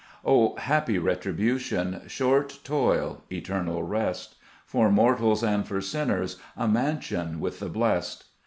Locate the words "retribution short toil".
0.97-3.23